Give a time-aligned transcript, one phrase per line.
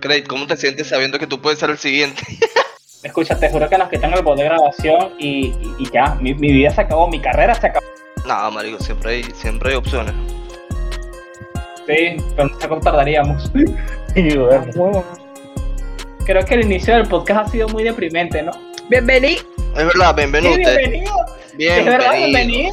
[0.00, 2.22] Craig, ¿cómo te sientes sabiendo que tú puedes ser el siguiente?
[3.02, 6.34] Escucha, te juro que nos quitan el bot de grabación y, y- y ya, mi,
[6.34, 7.86] mi vida se acabó, mi carrera se acabó.
[8.26, 10.12] Nada, marico, siempre hay, siempre hay opciones.
[11.86, 13.50] Sí, pero no sé cuánto tardaríamos.
[14.14, 15.04] Y bueno,
[16.24, 18.52] Creo que el inicio del podcast ha sido muy deprimente, ¿no?
[18.88, 19.42] Bienvenido.
[19.76, 20.78] Es verdad, bienvenido Sí, usted.
[20.78, 21.14] bienvenido.
[21.58, 22.72] Es verdad, Bienvenido.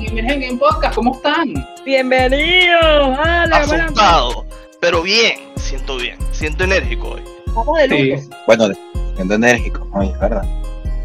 [0.00, 1.54] bienvenidos en, Podcast, ¿cómo están?
[1.84, 2.78] Bienvenido.
[2.80, 4.46] Vale, bueno, Asustado,
[4.80, 7.22] pero bien, siento bien, siento enérgico hoy.
[7.54, 8.68] vamos de Sí, bueno,
[9.14, 10.44] siendo enérgico, es verdad.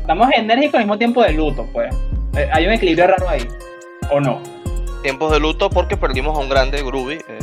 [0.02, 1.93] estamos enérgicos al mismo tiempo de luto, pues.
[2.35, 3.45] Eh, hay un equilibrio raro ahí,
[4.12, 4.40] ¿o no?
[5.03, 7.16] Tiempos de luto porque perdimos a un grande Groovy.
[7.16, 7.40] eh,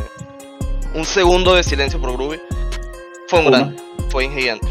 [0.95, 2.41] un segundo de silencio por Groovy.
[3.28, 3.56] Fue un Uno.
[3.59, 4.66] grande, fue gigante.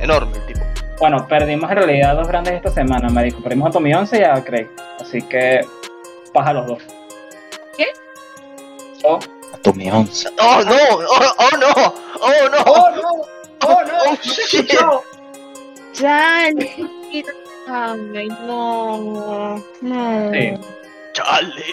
[0.00, 0.60] Enorme el tipo.
[0.98, 3.40] Bueno, perdimos en realidad dos grandes esta semana, marico.
[3.42, 4.66] Perdimos a Tommy 11 y a Craig.
[5.00, 5.60] Así que,
[6.32, 6.78] paja los dos.
[7.76, 7.86] ¿Qué?
[9.04, 9.18] Oh,
[9.64, 10.28] A tu mi once.
[10.42, 10.76] ¡Oh, no!
[10.76, 11.68] ¡Oh, oh, no!
[12.20, 12.50] ¡Oh, no!
[12.50, 13.24] oh no, oh no,
[13.66, 14.70] Oh, no shit.
[15.94, 16.48] Ya,
[17.66, 19.64] Ay, no.
[19.80, 20.32] No.
[20.34, 20.52] Sí.
[21.14, 21.64] ¡Chale!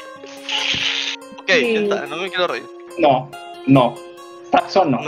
[1.37, 1.73] Ok, Sí.
[1.73, 2.65] ya está, no me quiero reír.
[2.97, 3.29] No,
[3.67, 3.95] no.
[4.51, 4.99] Saxon no.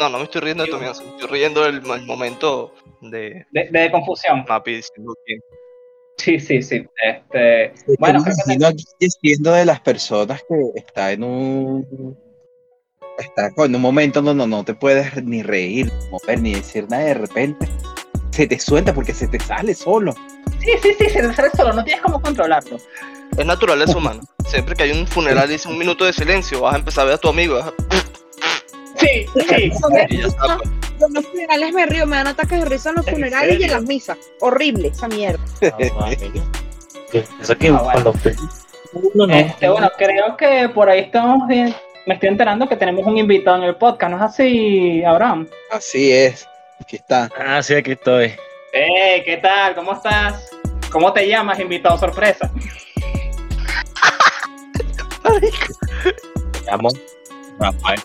[0.00, 3.46] No, no me estoy riendo de tu miedo, me estoy riendo del el momento de
[3.52, 4.44] De, de confusión.
[4.48, 5.34] Mapi diciendo que.
[6.18, 6.84] Sí, sí, sí.
[7.02, 8.84] Este, bueno, creo que imagino aquí
[9.20, 12.16] siendo de las personas que está en un
[13.18, 17.04] está en un momento donde no te puedes ni reír, ni mover, ni decir nada
[17.04, 17.68] de repente
[18.30, 20.14] se te suelta porque se te sale solo.
[20.60, 22.76] sí, sí, sí, se te sale solo, no tienes cómo controlarlo.
[23.36, 24.20] Es naturaleza humana.
[24.46, 27.04] Siempre que hay un funeral y dice un minuto de silencio, vas a empezar a
[27.06, 27.56] ver a tu amigo.
[27.58, 27.72] a-
[28.96, 29.72] Sí, sí.
[30.10, 30.22] Y
[31.00, 33.64] En los funerales me río, me dan ataques de risa en los ¿En funerales y
[33.64, 34.18] en las misas.
[34.40, 35.42] Horrible esa mierda.
[37.40, 38.12] Eso que Ah, bueno.
[38.92, 41.74] uno Este, bueno, creo que por ahí estamos bien.
[42.06, 45.46] Me estoy enterando que tenemos un invitado en el podcast, ¿no es así, Abraham?
[45.70, 46.46] Así es.
[46.80, 47.28] Aquí está.
[47.38, 48.34] Ah, sí, aquí estoy.
[48.72, 49.74] Eh, ¿qué tal?
[49.74, 50.50] ¿Cómo estás?
[50.90, 52.50] ¿Cómo te llamas, invitado sorpresa?
[55.24, 56.88] Me llamo
[57.58, 58.00] Rafael.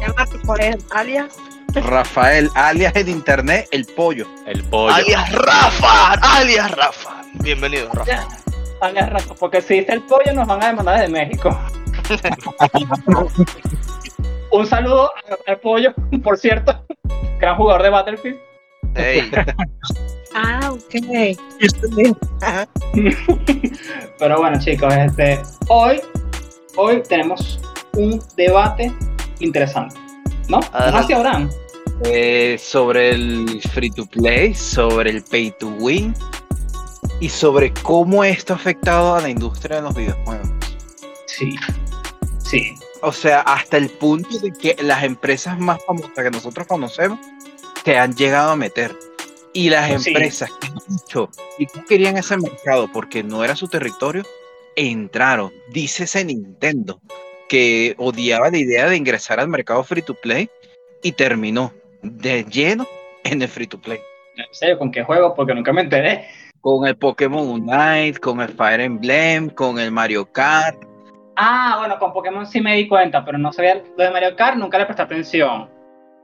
[0.00, 1.36] Llámate por él, alias.
[1.74, 4.26] Rafael, alias en internet, el pollo.
[4.46, 4.94] El pollo.
[4.94, 7.22] Alias Rafa, alias Rafa.
[7.34, 8.26] Bienvenido, Rafa.
[8.80, 11.56] Alias Rafa, porque si dice el pollo nos van a demandar desde México.
[14.52, 15.10] Un saludo
[15.46, 15.94] al- pollo,
[16.24, 16.84] por cierto,
[17.38, 18.38] gran jugador de Battlefield.
[18.96, 19.30] Ey,
[20.34, 20.94] Ah, ok.
[24.18, 26.00] Pero bueno, chicos, este, hoy,
[26.76, 27.60] hoy tenemos
[27.94, 28.92] un debate
[29.40, 29.96] interesante,
[30.50, 30.58] ¿no?
[30.58, 31.14] ¿No es Adelante.
[31.14, 31.50] Abraham?
[32.04, 36.14] Eh, sobre el free to play, sobre el pay to win
[37.20, 40.48] y sobre cómo esto ha afectado a la industria de los videojuegos.
[41.26, 41.54] Sí,
[42.38, 42.74] sí.
[43.02, 47.18] O sea, hasta el punto de que las empresas más famosas que nosotros conocemos
[47.84, 48.94] se han llegado a meter.
[49.52, 50.10] Y las Sí.
[50.10, 51.28] empresas que han dicho
[51.58, 54.22] y no querían ese mercado porque no era su territorio,
[54.76, 55.52] entraron.
[55.72, 57.00] Dícese Nintendo,
[57.50, 60.48] que odiaba la idea de ingresar al mercado free to play
[61.02, 62.86] y terminó de lleno
[63.24, 63.98] en el free to play.
[64.36, 65.34] En serio, ¿con qué juego?
[65.34, 66.28] Porque nunca me enteré.
[66.60, 70.80] Con el Pokémon Unite, con el Fire Emblem, con el Mario Kart.
[71.34, 74.56] Ah, bueno, con Pokémon sí me di cuenta, pero no sabía lo de Mario Kart,
[74.56, 75.68] nunca le presté atención.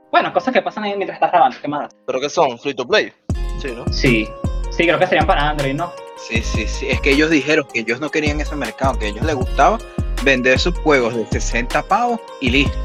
[0.09, 1.93] Bueno, cosas que pasan ahí mientras estás grabando, ¿qué más?
[2.05, 2.57] ¿pero qué son?
[2.57, 3.11] ¿Free to play?
[3.59, 3.85] Sí, ¿no?
[3.91, 4.29] Sí,
[4.69, 5.91] sí, creo que serían para Android, ¿no?
[6.15, 6.87] Sí, sí, sí.
[6.87, 9.77] Es que ellos dijeron que ellos no querían ese mercado, que a ellos les gustaba
[10.23, 12.77] vender sus juegos de 60 pavos y listo.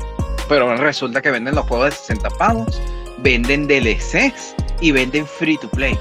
[0.48, 2.81] Pero resulta que venden los juegos de 60 pavos,
[3.19, 5.98] venden DLCs y venden free to play.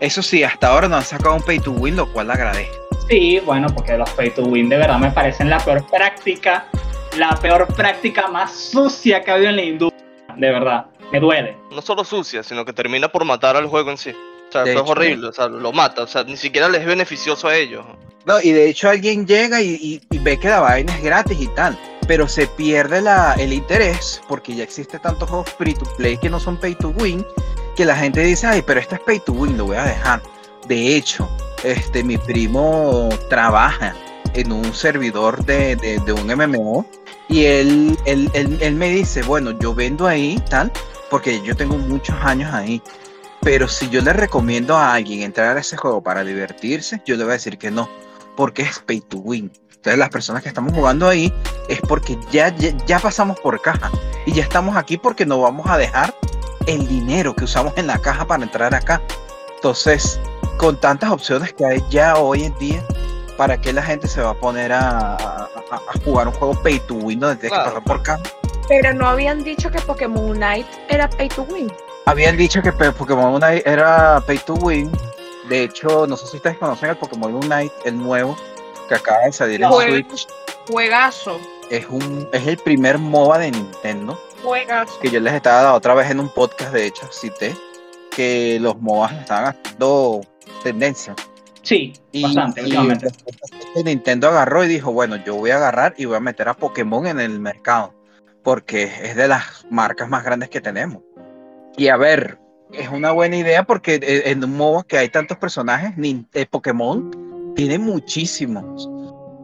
[0.00, 2.74] Eso sí, hasta ahora no han sacado un pay to win, lo cual agradezco.
[3.08, 6.66] Sí, bueno, porque los pay to win de verdad me parecen la peor práctica,
[7.18, 10.06] la peor práctica más sucia que ha habido en la industria.
[10.36, 11.56] De verdad, me duele.
[11.70, 14.10] No solo sucia, sino que termina por matar al juego en sí.
[14.48, 16.80] O sea, De eso es horrible, o sea, lo mata, o sea, ni siquiera les
[16.80, 17.84] es beneficioso a ellos.
[18.26, 21.78] No, y de hecho alguien llega y, ve que la vaina es gratis y tal,
[22.06, 26.28] pero se pierde la, el interés porque ya existe tantos juegos free to play que
[26.28, 27.24] no son pay to win,
[27.76, 30.22] que la gente dice, ay, pero este es pay to win, lo voy a dejar.
[30.68, 31.28] De hecho,
[31.64, 33.94] este, mi primo trabaja
[34.34, 36.84] en un servidor de, de- de un MMO
[37.28, 40.70] y él, él, él- él me dice, bueno, yo vendo ahí, tal,
[41.08, 42.82] porque yo tengo muchos años ahí.
[43.42, 47.24] Pero si yo le recomiendo a alguien entrar a ese juego para divertirse, yo le
[47.24, 47.88] voy a decir que no,
[48.40, 49.52] porque es pay to win.
[49.68, 51.30] Entonces las personas que estamos jugando ahí
[51.68, 53.90] es porque ya, ya, ya pasamos por caja
[54.24, 56.14] y ya estamos aquí porque no vamos a dejar
[56.66, 59.02] el dinero que usamos en la caja para entrar acá.
[59.56, 60.18] Entonces,
[60.56, 62.82] con tantas opciones que hay ya hoy en día,
[63.36, 65.16] ¿para qué la gente se va a poner a, a-
[65.70, 67.74] a- a jugar un juego pay to win donde tienes Claro.
[67.74, 68.22] que pasar por caja?
[68.68, 71.70] Pero no habían dicho que Pokémon Unite era pay to win.
[72.06, 74.90] Habían dicho que Pokémon Unite era pay to win.
[75.50, 78.36] De hecho, no sé si ustedes conocen el Pokémon Unite, el nuevo,
[78.88, 80.26] que acaba de salir en Juega- Switch.
[80.70, 81.38] Juegazo.
[81.70, 84.18] Es, un, es el primer MOBA de Nintendo.
[84.42, 84.98] Juegazo.
[85.00, 87.54] Que yo les estaba dando otra vez en un podcast, de hecho, cité
[88.10, 90.20] que los MOBAs estaban haciendo
[90.62, 91.14] tendencia.
[91.62, 96.16] Sí, Y, bastante, y Nintendo agarró y dijo, bueno, yo voy a agarrar y voy
[96.16, 97.92] a meter a Pokémon en el mercado,
[98.42, 101.02] porque es de las marcas más grandes que tenemos.
[101.76, 102.38] Y a ver,
[102.72, 105.92] es una buena idea porque en un MOBA que hay tantos personajes,
[106.34, 108.88] eh, Pokémon tiene muchísimos.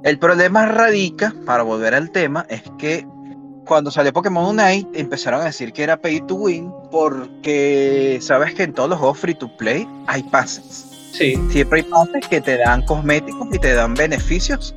[0.04, 3.06] El problema radica, para volver al tema, es que
[3.66, 8.62] cuando salió Pokémon Unite empezaron a decir que era pay to win porque sabes que
[8.62, 11.34] en todos los juegos free to play hay pases Sí.
[11.50, 14.74] siempre hay pases que te dan cosméticos y te dan beneficios,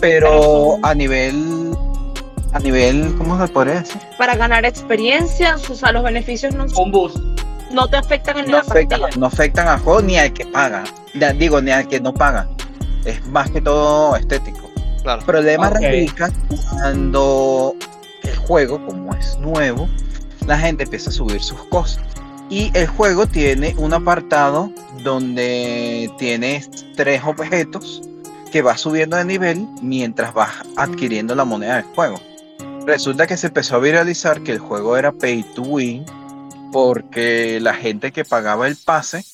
[0.00, 1.74] pero a nivel,
[2.52, 4.00] a nivel, ¿cómo se podría decir?
[4.18, 7.16] Para ganar experiencia, o sea, los beneficios no, Un boost.
[7.70, 9.20] No te afectan en No la afectan, partida.
[9.20, 10.84] no afectan al juego ni al que paga,
[11.14, 12.48] Ya digo, ni al que no paga.
[13.04, 14.70] Es más que todo estético.
[15.02, 15.20] Claro.
[15.20, 16.30] El problema radica
[16.70, 17.74] cuando
[18.22, 19.88] el juego, como es nuevo,
[20.46, 22.02] la gente empieza a subir sus cosas.
[22.50, 24.70] Y el juego tiene un apartado
[25.02, 28.02] donde tienes tres objetos
[28.50, 32.18] que vas subiendo de nivel mientras vas adquiriendo la moneda del juego.
[32.86, 36.06] Resulta que se empezó a viralizar que el juego era pay to win
[36.72, 39.24] porque la gente que pagaba el pase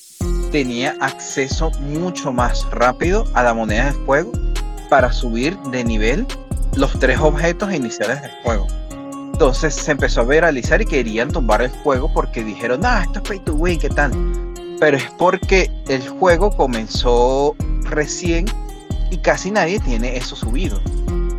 [0.50, 4.32] tenía acceso mucho más rápido a la moneda del juego
[4.88, 6.26] para subir de nivel
[6.76, 8.66] los tres objetos iniciales del juego.
[9.32, 13.28] Entonces se empezó a viralizar y querían tumbar el juego porque dijeron, ah, esto es
[13.28, 14.12] pay to win, ¿qué tal?
[14.78, 17.56] Pero es porque el juego comenzó
[17.90, 18.46] recién
[19.10, 20.80] y casi nadie tiene eso subido.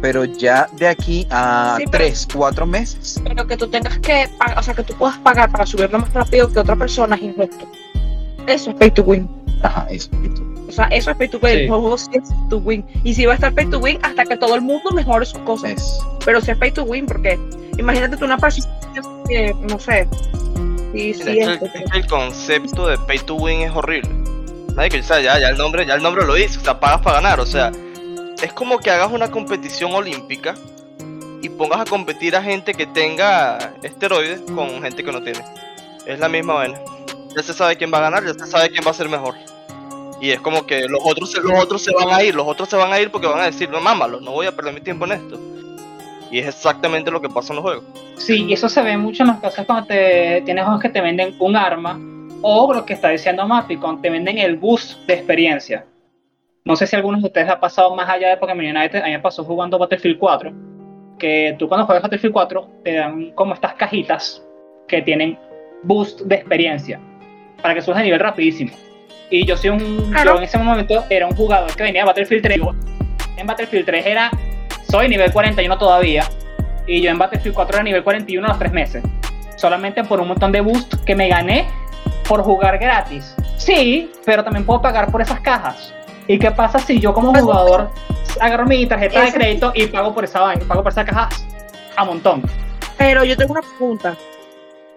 [0.01, 4.29] Pero ya de aquí a Sí, pero- 3, 4 meses, Pero que tú tengas que
[4.37, 7.23] pagar, o sea, que tú puedas pagar para subirlo más rápido que otra persona es
[7.23, 7.65] injusto.
[8.47, 9.27] Eso es pay to win.
[9.63, 10.09] ajá, eso.
[10.67, 11.53] O sea, eso es pay to win.
[11.53, 11.59] Sí.
[11.61, 12.85] El juego sí es pay to win.
[13.03, 15.39] Y sí va a estar pay to win hasta que todo el mundo mejore sus
[15.39, 15.71] cosas.
[15.71, 17.39] es Pero sí es pay to win porque
[17.77, 18.69] imagínate tú una persona
[19.27, 20.07] que, no sé,
[20.93, 24.09] sí, sí, es, es, es que el concepto de pay to win es horrible.
[24.75, 26.79] Nadie que, o sea, ya, ya el nombre, ya el nombre lo dice, o sea,
[26.79, 27.71] pagas para ganar, o sea,
[28.41, 30.55] es como que hagas una competición olímpica
[31.41, 35.39] y pongas a competir a gente que tenga esteroides con gente que no tiene.
[36.05, 36.79] Es la misma vaina.
[37.35, 39.35] Ya se sabe quién va a ganar, ya se sabe quién va a ser mejor.
[40.21, 42.69] Y es como que los otros, se- los otros se van a ir, los otros
[42.69, 44.81] se van a ir porque van a decir, no mámalo, no voy a perder mi
[44.81, 45.39] tiempo en esto.
[46.31, 47.83] Y es exactamente lo que pasa en los juegos.
[48.17, 51.01] Sí, y eso se ve mucho en los casos cuando te, tienes juegos que te
[51.01, 51.99] venden un arma
[52.41, 55.85] o lo que está diciendo Mapi, cuando te venden el boost de experiencia.
[56.67, 59.05] No sé si a algunos de ustedes ha pasado más allá de Pokémon United, a
[59.05, 60.51] mí me pasó jugando Battlefield 4,
[61.19, 64.43] que tú cuando juegas Battlefield 4 te dan como estas cajitas
[64.87, 65.37] que tienen
[65.83, 66.99] boost de experiencia
[67.61, 68.71] para que subas de nivel rapidísimo.
[69.29, 70.31] Y yo soy un, Claro.
[70.31, 72.59] yo en ese momento era un jugador que venía de Battlefield 3.
[73.37, 74.31] En Battlefield 3 era,
[74.89, 76.23] soy nivel 41 todavía,
[76.87, 79.03] y yo en Battlefield 4 era nivel 41 a los 3 meses.
[79.55, 81.67] Solamente por un montón de boost que me gané
[82.27, 83.35] por jugar gratis.
[83.57, 85.91] Sí, pero también puedo pagar por esas cajas.
[86.27, 87.89] ¿Y qué pasa si yo como jugador
[88.39, 91.29] agarro mi tarjeta de crédito y pago por esa vaina, pago por esa caja
[91.95, 92.41] a montón?
[92.97, 94.15] Pero yo tengo una pregunta.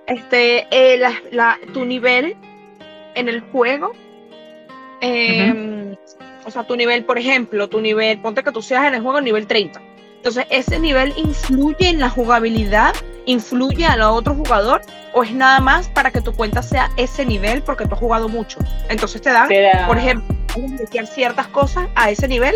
[0.06, 2.36] Este, eh, la, la- tu nivel
[3.14, 3.92] en el juego,
[5.00, 5.94] eh,
[6.46, 9.20] o sea, tu nivel, por ejemplo, tu nivel, ponte que tú seas en el juego
[9.20, 9.80] nivel 30.
[10.16, 12.94] Entonces, ¿ese nivel influye en la jugabilidad?
[13.26, 14.80] ¿Influye a la otro jugador?
[15.12, 18.28] ¿O es nada más para que tu cuenta sea ese nivel porque tú has jugado
[18.28, 18.58] mucho?
[18.88, 22.54] Entonces te dan, da- por ejemplo, beneficiar ciertas cosas a ese nivel,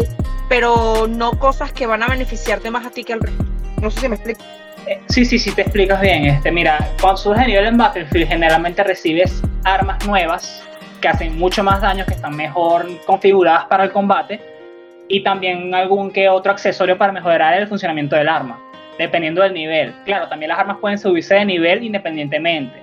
[0.49, 3.45] pero no cosas que van a beneficiarte más a ti que al resto.
[3.81, 4.43] No sé si me explico.
[4.87, 6.27] Eh, Sí, sí, sí, te explicas bien.
[6.27, 10.63] Este, mira, cuando subes de nivel en Battlefield, generalmente recibes armas nuevas
[11.01, 14.41] que hacen mucho más daño, que están mejor configuradas para el combate,
[15.09, 18.59] y también algún que otro accesorio para mejorar el funcionamiento del arma,
[18.99, 19.93] dependiendo del nivel.
[20.05, 22.82] Claro, también las armas pueden subirse de nivel independientemente.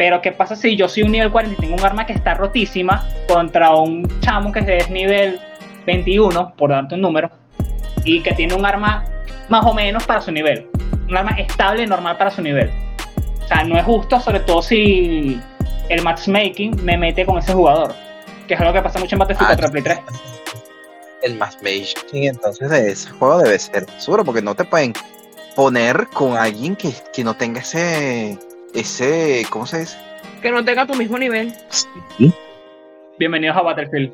[0.00, 2.32] Pero, ¿qué pasa si yo soy un nivel 40 y tengo un arma que está
[2.32, 5.38] rotísima contra un chamo que es nivel
[5.84, 7.30] 21, por darte un número,
[8.02, 9.04] y que tiene un arma
[9.50, 10.70] más o menos para su nivel?
[11.06, 12.70] un arma estable y normal para su nivel.
[13.44, 15.38] O sea, no es justo, sobre todo si
[15.90, 17.94] el matchmaking me mete con ese jugador,
[18.48, 19.98] que es algo que pasa mucho en Battlefield Ah, 4 Play 3.
[21.24, 24.94] el matchmaking entonces de ese juego debe ser seguro porque no te pueden
[25.54, 28.38] poner con alguien que, que no tenga ese
[28.74, 29.98] ese ¿cómo se dice?
[30.42, 31.52] Que no tenga tu mismo nivel.
[33.18, 34.12] Bienvenidos a Battlefield.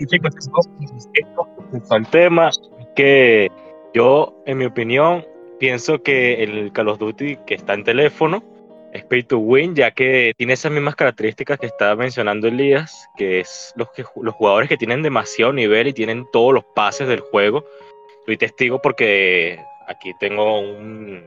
[0.00, 1.46] Y chicos, respecto
[1.90, 2.50] al tema,
[2.96, 3.50] que
[3.94, 5.24] yo, en mi opinión,
[5.58, 8.42] pienso que el Call of Duty que está en teléfono
[8.92, 13.40] es pay to win, ya que tiene esas mismas características que estaba mencionando Elías, que
[13.40, 17.20] es los, que, los jugadores que tienen demasiado nivel y tienen todos los pases del
[17.20, 17.64] juego.
[18.24, 21.22] Soy testigo porque aquí tengo un,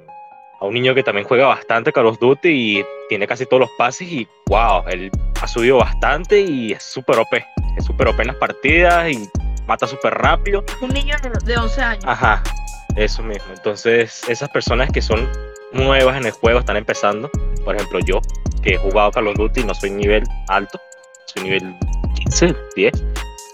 [0.62, 3.70] a un niño que también juega bastante Call of Duty y tiene casi todos los
[3.78, 5.10] pases y wow, él
[5.42, 7.34] ha subido bastante y es súper OP.
[7.78, 9.28] Es súper OP en las partidas y
[9.66, 10.64] mata súper rápido.
[10.82, 12.06] Un niño de 11 años.
[12.06, 12.44] Ajá,
[12.96, 13.52] eso mismo.
[13.52, 15.28] Entonces, esas personas que son
[15.72, 17.28] nuevas en el juego, están empezando,
[17.66, 18.22] por ejemplo yo,
[18.62, 20.80] que he jugado Call of Duty, no soy nivel alto,
[21.26, 21.76] soy nivel
[22.18, 23.04] 15, 10,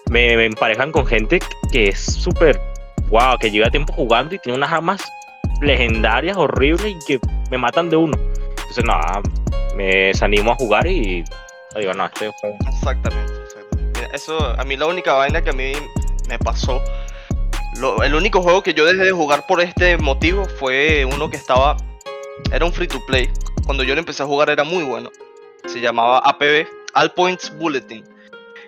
[0.10, 1.40] me, me emparejan con gente
[1.72, 2.60] que es súper,
[3.08, 5.10] wow, que lleva tiempo jugando y tiene unas armas
[5.62, 7.20] legendarias, horribles y que
[7.52, 8.18] me matan de uno.
[8.50, 9.22] Entonces, nada,
[9.76, 11.24] me desanimo a jugar y
[11.78, 12.58] digo, no, este juego.
[12.68, 14.08] Exactamente, exactamente.
[14.14, 15.74] Eso, a mí la única vaina que a mí
[16.28, 16.82] me pasó,
[18.04, 21.78] el único juego que yo dejé de jugar por este motivo fue uno que estaba,
[22.52, 23.30] era un free to play.
[23.66, 25.12] Cuando yo lo empecé a jugar era muy bueno.
[25.66, 28.04] Se llamaba APB, All Points Bulletin,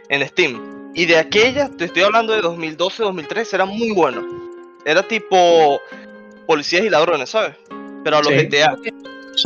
[0.09, 0.91] en Steam.
[0.93, 4.21] Y de aquella, te estoy hablando de 2012-2013, era muy bueno.
[4.85, 5.79] Era tipo
[6.49, 7.55] policías y ladrones, ¿sabes?
[8.03, 8.47] Pero a los Sí.
[8.47, 8.75] GTA.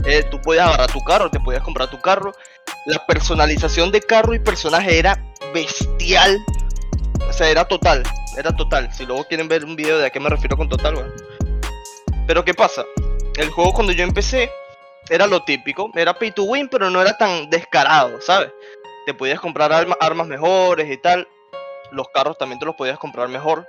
[0.05, 2.31] Eh, tú podías agarrar tu carro, te podías comprar tu carro.
[2.85, 5.21] La personalización de carro y personaje era
[5.53, 6.39] bestial.
[7.27, 8.03] O sea, era total,
[8.37, 8.89] era total.
[8.93, 11.11] Si luego quieren ver un video de a qué me refiero con total, bueno.
[12.25, 12.85] Pero ¿qué pasa?
[13.35, 14.49] El juego cuando yo empecé
[15.09, 18.49] era lo típico, era pay to win, pero no era tan descarado, ¿sabes?
[19.05, 21.27] Te podías comprar arma- armas mejores y tal.
[21.91, 23.67] Los carros también te los podías comprar mejor.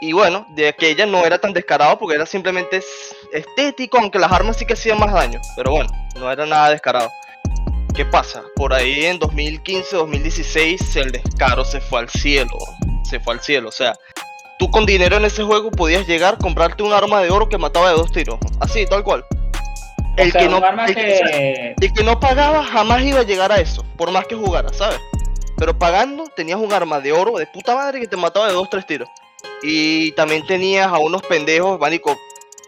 [0.00, 4.32] Y bueno, de aquella no era tan descarado porque era simplemente es- estético, aunque las
[4.32, 5.40] armas sí que hacían más daño.
[5.56, 7.10] Pero bueno, no era nada descarado.
[7.94, 8.42] ¿Qué pasa?
[8.56, 12.56] Por ahí en 2015, 2016, el descaro se fue al cielo.
[13.04, 13.68] Se fue al cielo.
[13.68, 13.92] O sea,
[14.58, 17.90] tú con dinero en ese juego podías llegar, comprarte un arma de oro que mataba
[17.90, 18.38] de dos tiros.
[18.60, 19.24] Así, tal cual.
[19.32, 21.74] O El sea, que no, que- que...
[21.78, 24.98] el que no pagaba jamás iba a llegar a eso, por más que jugara, ¿sabes?
[25.58, 28.68] Pero pagando tenías un arma de oro de puta madre que te mataba de dos,
[28.70, 29.08] tres tiros.
[29.62, 32.16] Y también tenías a unos pendejos, manico,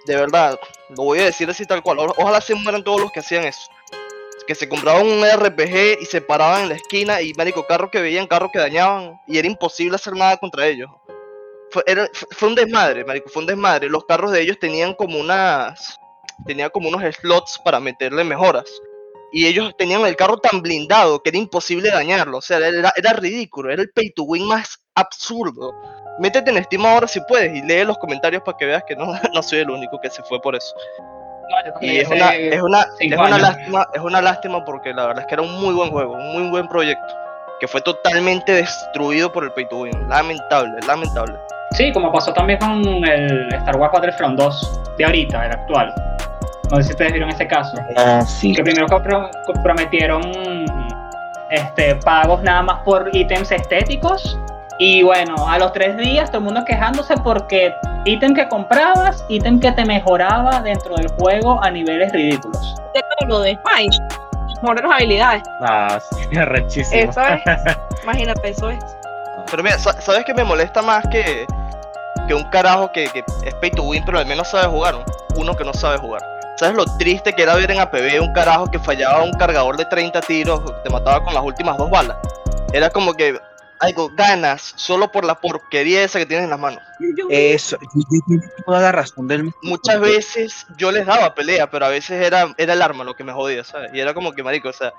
[0.07, 0.59] de verdad,
[0.91, 1.99] lo voy a decir así tal cual.
[2.01, 3.71] Ojalá se mueran todos los que hacían eso.
[4.47, 8.01] Que se compraban un RPG y se paraban en la esquina y, marico, carros que
[8.03, 9.21] veían, carros que dañaban.
[9.27, 10.91] Y era imposible hacer nada contra ellos.
[11.71, 13.89] Fue, era- fue un desmadre, marico, fue un desmadre.
[13.89, 15.97] Los carros de ellos tenían como unas...
[16.47, 18.65] Tenían como unos slots para meterle mejoras
[19.33, 22.39] y ellos tenían el carro tan blindado que era imposible dañarlo.
[22.39, 25.73] O sea, era, era ridículo, era el pay to win más absurdo.
[26.19, 29.07] Métete en Steam ahora si puedes y lee los comentarios para que veas que no,
[29.35, 30.75] no soy el único que se fue por eso.
[31.49, 35.21] No, Y es una, es una, es una lástima, es una lástima porque la verdad
[35.23, 37.15] es que era un muy buen juego, un muy buen proyecto,
[37.61, 40.09] que fue totalmente destruido por el pay to win.
[40.09, 41.35] Lamentable, lamentable.
[41.73, 45.95] Sí, como pasó también con el Star Wars Battlefront 2 de ahorita, el actual.
[46.71, 47.77] No sé si ustedes vieron ese caso.
[47.97, 48.55] Ah, sí.
[48.55, 50.23] Que primero compro- comprometieron
[51.51, 54.39] este, pagos nada más por ítems estéticos.
[54.85, 57.73] Y bueno, a los tres días todo el mundo quejándose porque
[58.05, 62.75] ítem que comprabas, ítem que te mejoraba dentro del juego a niveles ridículos.
[62.93, 64.03] De todo lo de Spice.
[64.61, 65.43] Mejorar las habilidades.
[65.61, 67.01] Ah, sí, arrechísimo.
[67.13, 67.43] Eso es.
[68.03, 68.85] Imagínate, eso es.
[69.49, 71.47] Pero mira, sa- ¿sabes qué me molesta más que,
[72.27, 74.95] que un carajo que, que es pay to win, pero al menos sabe jugar?
[74.95, 75.05] ¿no?
[75.37, 76.23] Uno que no sabe jugar.
[76.57, 79.85] ¿Sabes lo triste que era ver en APB un carajo que fallaba un cargador de
[79.85, 82.17] 30 tiros, te mataba con las últimas dos balas?
[82.73, 83.39] Era como que,
[83.83, 86.81] algo, ganas solo por la porquería esa que tienes en las manos.
[87.29, 87.77] Eso,
[88.27, 89.59] tienes toda la razón del mundo.
[89.63, 93.25] Muchas veces yo les daba pelea, pero a veces era, era el arma lo que
[93.25, 93.91] me jodía, ¿sabes?
[93.93, 94.93] Y era como que, marico, o sea,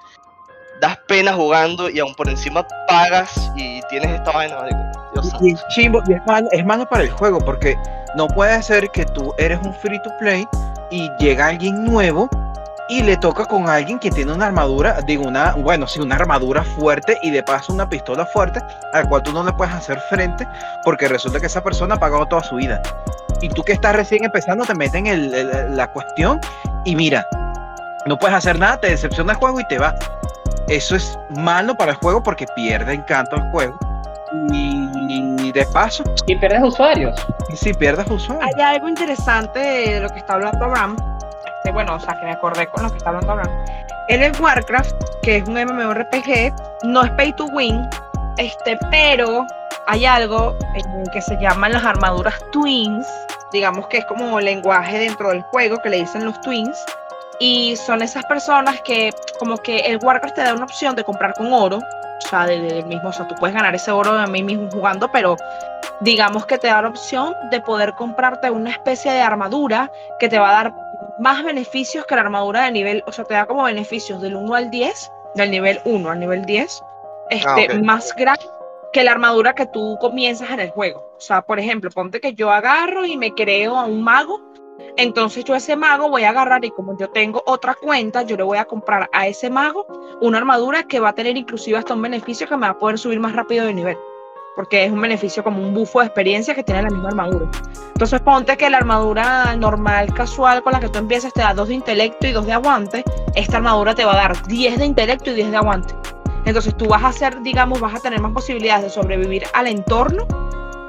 [0.81, 4.79] das pena jugando y aún por encima pagas y tienes esta vaina, marico.
[5.13, 5.33] Dios.
[5.41, 7.77] Y es chimbo, y es malo, es malo para el juego, porque
[8.17, 10.45] no puede ser que tú eres un free to play
[10.91, 12.29] y llega alguien nuevo
[12.89, 16.63] y le toca con alguien que tiene una armadura, digo, una, bueno, sí, una armadura
[16.63, 18.59] fuerte y de paso una pistola fuerte,
[18.93, 20.47] al cual tú no le puedes hacer frente,
[20.83, 22.81] porque resulta que esa persona ha pagado toda su vida.
[23.41, 26.39] Y tú que estás recién empezando, te meten el- el- la cuestión
[26.85, 27.25] y mira,
[28.05, 29.95] no puedes hacer nada, te decepciona el juego y te va.
[30.67, 33.77] Eso es malo para el juego porque pierde encanto al juego.
[34.51, 37.15] Y de paso, Y pierdes usuarios.
[37.49, 38.43] y si pierdes usuario.
[38.55, 40.95] Hay algo interesante de lo que está hablando Abraham.
[41.63, 43.65] Este, bueno, o sea, que me acordé con lo que está hablando Abraham.
[44.09, 46.53] Él es Warcraft, que es un MMORPG,
[46.83, 47.87] no es pay to win,
[48.37, 49.47] este, pero
[49.87, 53.07] hay algo en que se llaman las armaduras twins,
[53.53, 56.83] digamos que es como lenguaje dentro del juego que le dicen los twins,
[57.39, 61.33] y son esas personas que como que el Warcraft te da una opción de comprar
[61.33, 64.15] con oro, o sea, de- de- del mismo, o sea, tú puedes ganar ese oro
[64.15, 65.37] de mí mismo jugando, pero
[66.01, 69.89] digamos que te da la opción de poder comprarte una especie de armadura
[70.19, 70.73] que te va a dar
[71.19, 74.55] más beneficios que la armadura de nivel, o sea, te da como beneficios del 1
[74.55, 76.83] al 10, del nivel 1 al nivel 10,
[77.29, 78.45] este, Ah, más grande
[78.93, 80.99] que la armadura que tú comienzas en el juego.
[81.17, 84.39] O sea, por ejemplo, ponte que yo agarro y me creo a un mago,
[84.97, 88.37] entonces yo a ese mago voy a agarrar y como yo tengo otra cuenta, yo
[88.37, 89.87] le voy a comprar a ese mago
[90.21, 92.99] una armadura que va a tener inclusive hasta un beneficio que me va a poder
[92.99, 93.97] subir más rápido de nivel.
[94.55, 97.49] Porque es un beneficio como un bufo de experiencia que tiene la misma armadura.
[97.87, 101.67] Entonces ponte que la armadura normal, casual, con la que tú empiezas te da 2
[101.67, 103.03] de intelecto y 2 de aguante.
[103.35, 105.95] Esta armadura te va a dar 10 de intelecto y 10 de aguante.
[106.45, 110.27] Entonces tú vas a hacer, digamos, vas a tener más posibilidades de sobrevivir al entorno.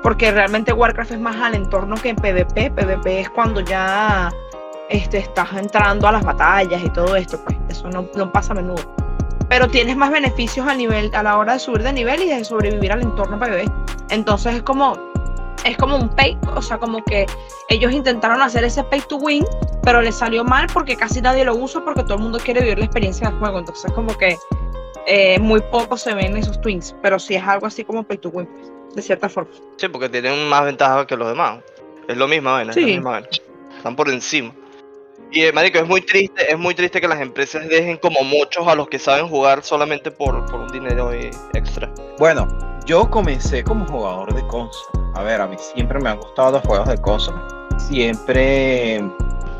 [0.03, 2.71] Porque realmente Warcraft es más al entorno que en PvP.
[2.73, 4.31] PvP es cuando ya
[4.91, 7.41] este, estás entrando a las batallas y todo esto.
[7.43, 9.04] Pues eso no, no pasa a menudo
[9.49, 12.45] pero tienes más beneficios a nivel a la hora de subir de nivel y de
[12.45, 13.71] sobrevivir al entorno PvP.
[14.11, 14.99] Entonces es como
[15.65, 17.25] es como un pay, o sea, como que
[17.71, 19.47] ellos intentaron hacer ese pay to win,
[19.83, 22.79] pero les salió mal porque casi nadie lo usa porque todo el mundo quiere vivir
[22.79, 23.61] la experiencia del juego.
[23.61, 24.37] Entonces como que
[25.07, 28.29] eh, muy poco se ven esos twins, pero sí es algo así como pay to
[28.29, 29.51] win, pues, de cierta forma.
[29.79, 31.61] Sí, porque tienen más ventaja que los demás.
[32.09, 32.81] Es lo mismo, es Sí.
[32.83, 33.29] la misma vaina.
[33.79, 34.53] Están por encima.
[35.35, 38.77] Y marico, es muy triste, es muy triste que las empresas dejen como muchos a
[38.77, 41.93] los que saben jugar solamente por, por un dinero eh, extra.
[42.21, 42.47] Bueno,
[42.87, 45.13] yo comencé como jugador de consola.
[45.17, 47.69] A ver, a mí siempre me han gustado los juegos de consola.
[47.79, 49.03] Siempre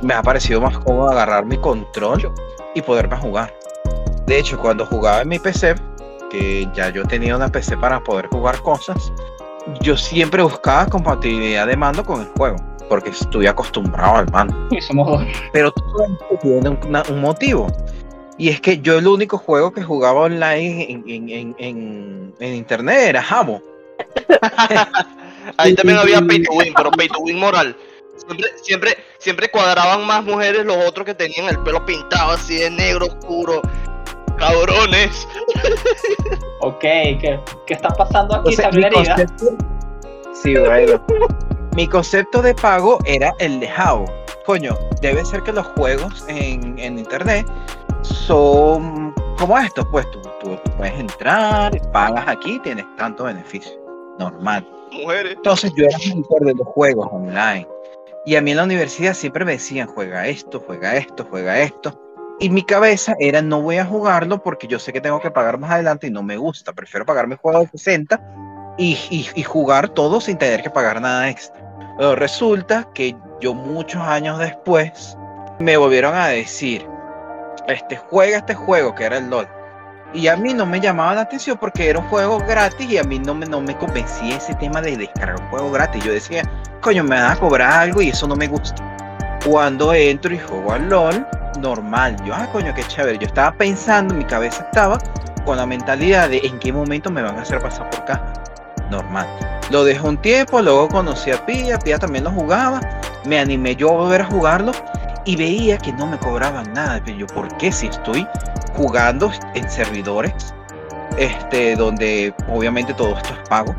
[0.01, 2.33] me ha parecido más cómodo agarrar mi control
[2.77, 3.53] y poderme jugar.
[4.27, 5.75] De hecho, cuando jugaba en mi PC,
[6.31, 9.13] que ya yo tenía una PC para poder jugar cosas,
[9.81, 14.55] yo siempre buscaba compatibilidad de mando con el juego, porque estoy acostumbrado al mando.
[14.71, 15.23] Y somos dos.
[15.53, 17.67] Pero todo esto tiene un, una- un motivo.
[18.39, 22.55] Y es que yo el único juego que jugaba online en, en- en- en- en
[22.55, 23.63] internet era Jamo.
[25.57, 27.77] Ahí también había pay to win, pero pay to win moral.
[28.17, 32.71] Siempre, siempre, siempre cuadraban más mujeres los otros que tenían el pelo pintado así de
[32.71, 33.61] negro oscuro.
[34.39, 35.29] Cabrones.
[36.61, 38.55] Ok, ¿qué, qué está pasando aquí?
[38.63, 39.31] Entonces,
[40.33, 41.01] sí, bueno.
[41.75, 44.05] Mi concepto de pago era el de Jabo.
[44.47, 47.47] Coño, debe ser que los juegos en, en internet
[48.03, 53.73] son como estos, pues tú, tú puedes entrar, pagas aquí, tienes tanto beneficio.
[54.19, 54.67] Normal.
[54.93, 55.35] Mujeres.
[55.37, 57.67] Entonces yo era monitor de los juegos online.
[58.27, 62.01] Y a mí en la universidad siempre me decían, juega esto, juega esto, juega esto.
[62.41, 65.59] Y mi cabeza era, no voy a jugarlo porque yo sé que tengo que pagar
[65.59, 66.73] más adelante y no me gusta.
[66.73, 68.21] Prefiero pagar mi juego de 60
[68.79, 71.61] y, y- y jugar todo sin tener que pagar nada extra.
[71.97, 75.17] Pero resulta que yo muchos años después
[75.59, 76.87] me volvieron a decir,
[77.69, 79.47] este, juega este juego que era el LOL.
[80.13, 83.03] Y a mí no me llamaba la atención porque era un juego gratis y a
[83.05, 86.05] mí no me, no me convencía ese tema de descargar un juego gratis.
[86.05, 86.43] Yo decía,
[86.81, 88.77] coño, me van a cobrar algo y eso no me gusta.
[89.45, 91.27] Cuando entro y juego al LOL,
[91.61, 92.17] normal.
[92.25, 93.19] Yo, ah, coño, qué chévere.
[93.19, 94.99] Yo estaba pensando, mi cabeza estaba
[95.45, 98.33] con la mentalidad de en qué momento me van a hacer pasar por caja.
[99.71, 102.81] Lo dejé un tiempo, luego conocí a Pia, Pia también lo jugaba.
[103.25, 104.73] Me animé yo a volver a jugarlo
[105.25, 107.01] y veía que no me cobraban nada.
[107.05, 108.27] Pero yo, ¿por qué si estoy
[108.77, 110.55] jugando en servidores
[111.17, 113.75] este, donde obviamente todo esto es pago?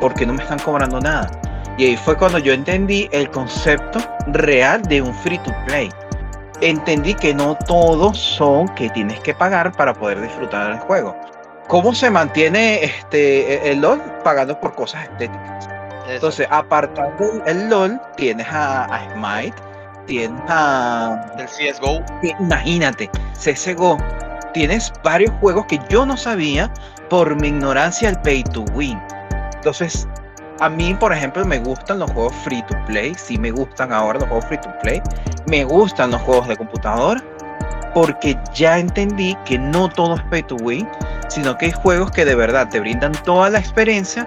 [0.00, 1.30] ¿Por qué no me están cobrando nada?
[1.76, 5.90] Y ahí fue cuando yo entendí el concepto real de un free to play.
[6.60, 11.16] Entendí que no todos son que tienes que pagar para poder disfrutar del juego.
[11.68, 14.00] ¿Cómo se mantiene este, el LOL?
[14.24, 15.66] Pagando por cosas estéticas.
[15.66, 16.14] Eso.
[16.14, 19.54] Entonces, apartando el, LOL, tienes a, a Smite,
[20.06, 22.02] tienes a el CSGO.
[22.40, 23.98] imagínate, CSGO,
[24.54, 26.72] tienes varios juegos que yo no sabía
[27.10, 28.98] por mi ignorancia al pay to win.
[29.56, 30.08] Entonces,
[30.60, 34.18] a mí, por ejemplo, me gustan los juegos free to play, sí me gustan ahora
[34.18, 35.02] los juegos free to play,
[35.46, 37.22] me gustan los juegos de computadora,
[37.94, 40.88] porque ya entendí que no todo es pay to win,
[41.28, 44.26] sino que hay juegos que de verdad te brindan toda la experiencia,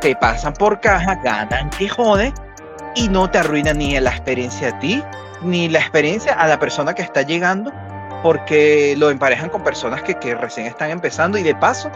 [0.00, 2.32] te pasan por caja, ganan que jode,
[2.94, 5.02] y no te arruinan ni la experiencia a ti,
[5.42, 7.72] ni la experiencia a la persona que está llegando,
[8.22, 11.90] porque lo emparejan con personas que, recién están empezando y de paso,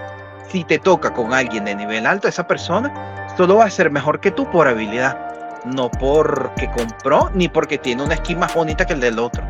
[0.48, 2.92] si te toca con alguien de nivel alto, esa persona
[3.36, 5.18] solo va a ser mejor que tú por habilidad,
[5.64, 9.42] no porque compró ni porque tiene una skin más bonita que el del otro.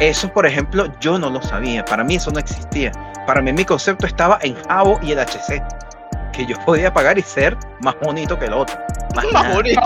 [0.00, 2.92] Eso, por ejemplo, yo no lo sabía, para mí eso no existía.
[3.28, 5.62] Para mí mi concepto estaba en Jabo y el HC,
[6.32, 8.74] que yo podía pagar y ser más bonito que el otro.
[9.14, 9.82] Más Más bonito.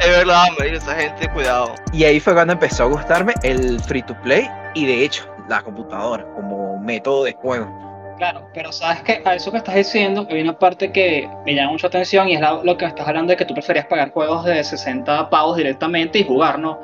[0.00, 1.74] Es verdad, marico, esa gente, cuidado.
[1.92, 5.62] Y ahí fue cuando empezó a gustarme el free to play y de hecho la
[5.62, 8.14] computadora como método de juego.
[8.18, 11.56] Claro, pero sabes que a eso que estás diciendo, que hay una parte que me
[11.56, 14.12] llama mucha atención y es la- lo que estás hablando de que tú preferías pagar
[14.12, 16.78] juegos de 60 pavos directamente y jugar, ¿no?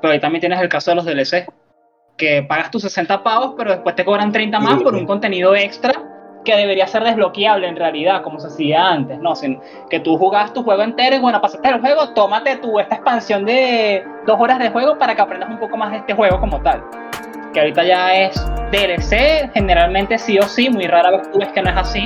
[0.00, 1.46] Pero ahí también tienes el caso de los DLC,
[2.22, 5.92] que pagas tus 60 pavos, pero después te cobran 30 más por un contenido extra
[6.44, 9.34] que debería ser desbloqueable en realidad, como se hacía antes, ¿no?
[9.34, 12.94] Sin- que tú jugabas tu juego entero y bueno, pasaste el juego, tómate tú esta
[12.94, 16.38] expansión de dos horas de juego para que aprendas un poco más de este juego
[16.38, 16.84] como tal.
[17.52, 18.34] Que ahorita ya es
[18.70, 22.04] DLC, generalmente sí o sí, muy rara vez tú ves que no es así.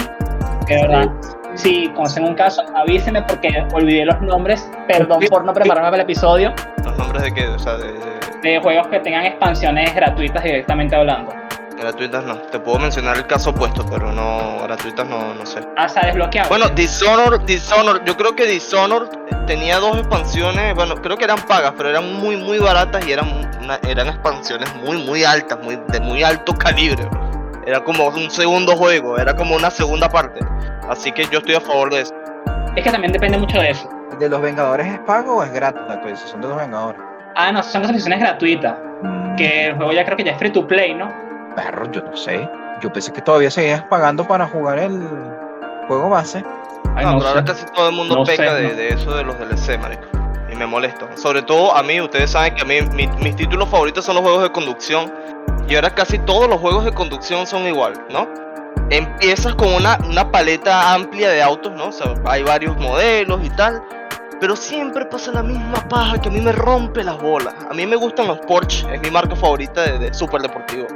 [0.66, 1.08] Que verdad,
[1.56, 6.08] si conocen un caso, avísenme porque olvidé los nombres, perdón por no prepararme para el
[6.08, 7.48] episodio, ¿Los nombres de qué?
[7.48, 11.32] O sea, de, de- de juegos que tengan expansiones gratuitas directamente hablando.
[11.76, 12.36] gratuitas no.
[12.36, 15.60] Te puedo mencionar el caso opuesto, pero no, gratuitas no, no sé.
[15.76, 16.48] Ah, o sea, desbloqueable.
[16.48, 19.08] Bueno, Dishonored, Dishonored, yo creo que Dishonored
[19.46, 23.26] tenía dos expansiones, bueno, creo que eran pagas, pero eran muy, muy baratas y eran,
[23.62, 27.08] una- eran expansiones muy, muy altas, muy, de muy alto calibre.
[27.66, 30.40] Era como un segundo juego, era como una segunda parte.
[30.88, 32.14] Así que yo estoy a favor de eso.
[32.76, 33.88] es que también depende mucho de eso.
[34.18, 37.00] ¿De los Vengadores es pago o es gratis la actualización de los Vengadores?
[37.34, 38.76] Ah, no, son actualizaciones gratuitas.
[39.36, 41.12] Que el juego ya creo que ya es free to play, ¿no?
[41.54, 42.48] Perro, yo no sé.
[42.80, 45.00] Yo pensé que todavía seguías pagando para jugar el
[45.88, 46.44] juego base.
[46.94, 48.74] Ay, No, no pero ahora casi todo el mundo No peca sé, de, no.
[48.74, 50.04] de eso de los DLC, marico.
[50.50, 51.06] Y me molesta.
[51.16, 54.22] Sobre todo a mí, ustedes saben que a mí mi- mis títulos favoritos son los
[54.22, 55.12] juegos de conducción.
[55.68, 58.28] Y ahora casi todos los juegos de conducción son igual, ¿no?
[58.90, 61.88] Empiezas con una, una paleta amplia de autos, ¿no?
[61.88, 63.82] O sea, hay varios modelos y tal.
[64.38, 67.54] Pero siempre pasa la misma paja que a mí me rompe las bolas.
[67.68, 70.86] A mí me gustan los Porsche, es mi marca favorita de, de super deportivo.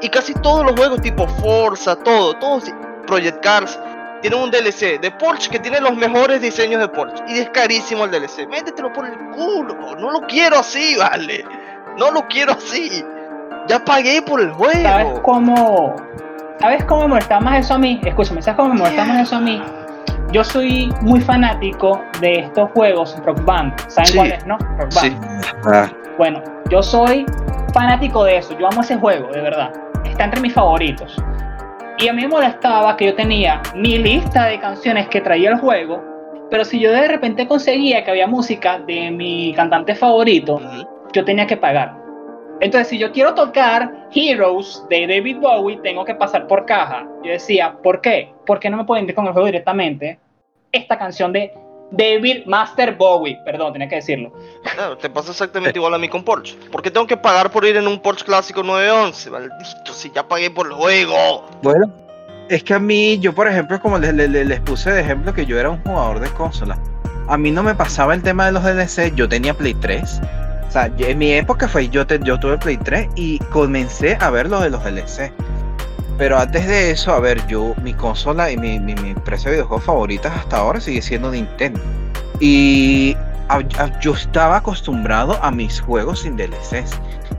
[0.00, 2.64] Y casi todos los juegos tipo Forza, todo, todos
[3.06, 3.78] Project Cars,
[4.22, 7.22] tienen un DLC de Porsche que tiene los mejores diseños de Porsche.
[7.28, 8.48] Y es carísimo el DLC.
[8.48, 9.74] Métetelo por el culo.
[9.96, 11.44] No lo quiero así, vale.
[11.96, 13.04] No lo quiero así.
[13.68, 15.22] Ya pagué por el ¿Sabes juego.
[15.22, 15.96] cómo?
[16.60, 18.00] ¿Sabes cómo me molestaba más eso a mí?
[18.04, 19.62] Escúchame, ¿sabes cómo me molestaba más eso a mí?
[20.32, 23.72] Yo soy muy fanático de estos juegos Rock Band.
[23.88, 24.16] ¿Saben Sí.
[24.16, 24.56] cuál es, no?
[24.58, 24.98] Rock Band.
[25.00, 25.16] Sí.
[25.72, 27.24] Ah, Bueno, yo soy
[27.72, 28.56] fanático de eso.
[28.58, 29.72] Yo amo ese juego, de verdad.
[30.04, 31.16] Está entre mis favoritos.
[31.98, 35.58] Y a mí me molestaba que yo tenía mi lista de canciones que traía el
[35.58, 36.02] juego,
[36.50, 40.60] pero si yo de repente conseguía que había música de mi cantante favorito,
[41.12, 41.94] yo tenía que pagar.
[42.60, 47.06] Entonces, si yo quiero tocar Heroes de David Bowie, tengo que pasar por caja.
[47.24, 48.32] Yo decía, ¿por qué?
[48.46, 50.18] ¿Por qué no me pueden ir con el juego directamente?
[50.72, 51.52] Esta canción de
[51.90, 54.32] David Master Bowie, perdón, tenía que decirlo.
[54.74, 56.56] Claro, te pasa exactamente igual a mí con Porsche.
[56.70, 59.30] ¿Por qué tengo que pagar por ir en un Porsche clásico 911?
[59.30, 61.46] Maldito, si ya pagué por el juego.
[61.62, 61.90] Bueno,
[62.48, 65.46] es que a mí, yo por ejemplo, como les, les- les puse de ejemplo que
[65.46, 66.78] yo era un jugador de consola,
[67.26, 70.20] a mí no me pasaba el tema de los DLC, yo tenía Play 3.
[70.70, 74.16] O sea, yo- en mi época fue, yo, te- yo tuve Play 3 y comencé
[74.20, 75.32] a ver lo de los DLC.
[76.16, 79.56] Pero antes de eso, a ver, yo, mi consola y mi, mi, mi empresa de
[79.56, 81.80] videojuegos favoritas hasta ahora sigue siendo Nintendo.
[82.38, 83.16] Y
[83.48, 86.92] a- a- yo estaba acostumbrado a mis juegos sin DLCs.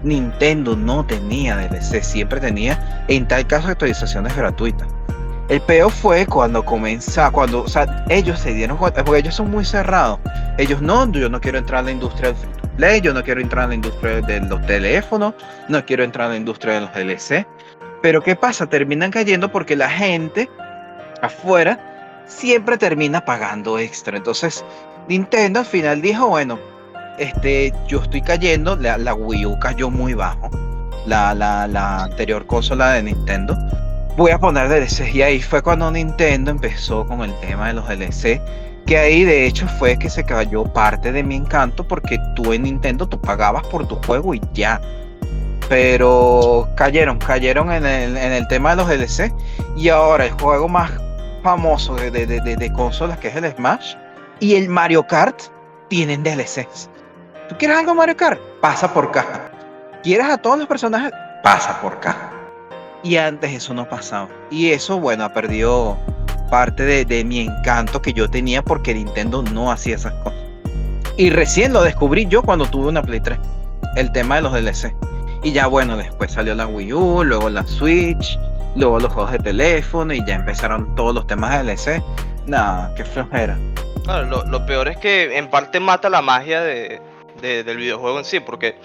[0.03, 4.87] Nintendo no tenía DLC, siempre tenía, en tal caso, actualizaciones gratuitas.
[5.47, 9.51] El peor fue cuando comenzó, cuando, o sea, ellos se dieron cuenta, porque ellos son
[9.51, 10.19] muy cerrados.
[10.57, 13.23] Ellos no, yo no quiero entrar a la industria del free to play, yo no
[13.23, 15.33] quiero entrar a la industria de los teléfonos,
[15.67, 17.47] no quiero entrar a la industria de los DLC.
[18.01, 18.65] Pero ¿qué pasa?
[18.67, 20.49] Terminan cayendo porque la gente
[21.21, 24.17] afuera siempre termina pagando extra.
[24.17, 24.65] Entonces,
[25.07, 26.59] Nintendo al final dijo, bueno,
[27.19, 30.49] este, yo estoy cayendo, la, la Wii U cayó muy bajo,
[31.05, 33.55] la, la, la anterior consola de Nintendo.
[34.17, 37.87] Voy a poner DLC y ahí fue cuando Nintendo empezó con el tema de los
[37.87, 38.41] DLC,
[38.85, 42.63] que ahí de hecho fue que se cayó parte de mi encanto porque tú en
[42.63, 44.81] Nintendo tú pagabas por tu juego y ya.
[45.69, 49.33] Pero cayeron, cayeron en el, en el tema de los DLC
[49.77, 50.91] y ahora el juego más
[51.43, 53.95] famoso de, de, de, de- consolas que es el Smash
[54.41, 55.39] y el Mario Kart
[55.87, 56.89] tienen DLCs.
[57.47, 58.39] ¿Tú quieres algo Mario Kart?
[58.59, 59.49] Pasa por caja.
[60.03, 61.11] ¿Quieres a todos los personajes?
[61.43, 62.31] Pasa por caja.
[63.03, 64.27] Y antes eso no pasaba.
[64.49, 65.97] Y eso, bueno, ha perdido
[66.51, 70.37] parte de, de mi encanto que yo tenía porque Nintendo no hacía esas cosas.
[71.17, 73.39] Y recién lo descubrí yo cuando tuve una Play 3.
[73.95, 74.93] El tema de los DLC.
[75.43, 78.37] Y ya bueno, después salió la Wii U, luego la Switch,
[78.75, 82.03] luego los juegos de teléfono y ya empezaron todos los temas de DLC.
[82.45, 83.57] Nada, qué flojera.
[84.03, 87.01] Claro, lo, lo peor es que en parte mata la magia de,
[87.41, 88.75] de- del videojuego en sí, porque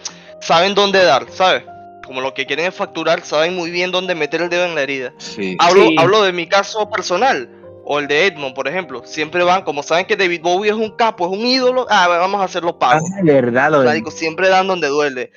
[0.41, 1.65] saben dónde dar, ¿sabes?
[2.05, 4.83] Como lo que quieren es facturar, saben muy bien dónde meter el dedo en la
[4.83, 5.13] herida.
[5.19, 5.57] Sí.
[5.59, 5.97] Hablo, Sí.
[5.99, 7.49] hablo de mi caso personal,
[7.89, 9.03] o el de Edmond, por ejemplo.
[9.05, 12.41] Siempre van, como saben que David Bowie es un capo, es un ídolo, ah, vamos
[12.41, 13.07] a hacerlo Ah, pago.
[13.23, 15.31] verdad, lo de- Marico, siempre dan donde duele.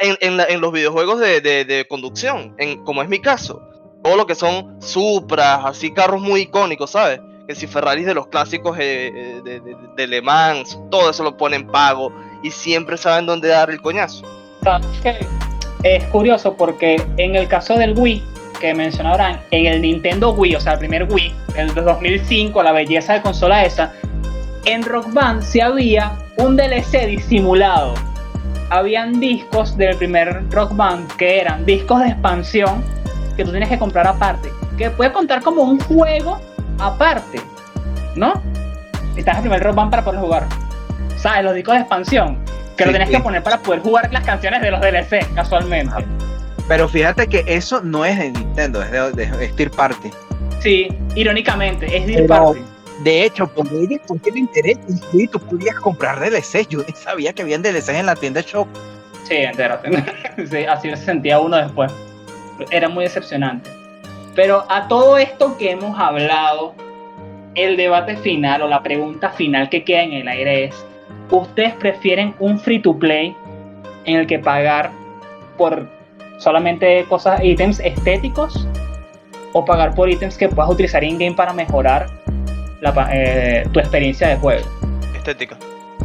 [0.00, 3.60] En, en la- en los videojuegos de, de- de conducción, en, como es mi caso,
[4.02, 7.20] todo lo que son Supras, así carros muy icónicos, ¿sabes?
[7.46, 11.22] Que si Ferraris de los clásicos eh, eh, de, de, de Le Mans, todo eso
[11.22, 12.10] lo ponen pago
[12.42, 14.24] y siempre saben dónde dar el coñazo.
[14.62, 15.26] ¿Sabes qué?
[15.82, 18.22] Es curioso porque en el caso del Wii,
[18.60, 22.72] que mencionaban, en el Nintendo Wii, o sea, el primer Wii, el de 2005, la
[22.72, 23.92] belleza de consola esa,
[24.64, 27.94] en Rock Band sí había un DLC disimulado.
[28.70, 32.82] Habían discos del primer Rock Band que eran discos de expansión
[33.36, 36.40] que tú tienes que comprar aparte, que puede contar como un juego
[36.78, 37.40] aparte,
[38.16, 38.42] ¿no?
[39.16, 40.46] Estás en el primer Rock Band para poder jugar.
[41.16, 41.44] ¿Sabes?
[41.44, 42.38] Los discos de expansión,
[42.76, 43.14] que lo tienes sí.
[43.14, 46.04] que poner para poder jugar las canciones de los DLC, casualmente.
[46.68, 50.10] Pero fíjate que eso no es de Nintendo, es de, de, Third Party.
[50.60, 52.60] Sí, irónicamente, es Dear Party.
[53.04, 54.80] De hecho, por ellos, ¿por qué le interesa?
[55.12, 56.66] Y tú podías comprar DLC.
[56.68, 58.66] Yo sabía que habían DLC en la tienda Shop.
[59.24, 59.90] Sí, entérate.
[60.46, 61.92] Sí, así se sentía uno después.
[62.70, 63.70] Era muy decepcionante.
[64.34, 66.74] Pero a todo esto que hemos hablado,
[67.54, 70.86] el debate final o la pregunta final que queda en el aire es,
[71.30, 73.36] ¿ustedes prefieren un free to play
[74.04, 74.90] en el que pagar
[75.56, 75.88] por
[76.38, 78.66] solamente cosas, ítems estéticos
[79.52, 82.08] o pagar por ítems que puedas utilizar in-game para mejorar
[82.80, 84.64] la eh, tu experiencia de juego?
[85.14, 85.56] Estética.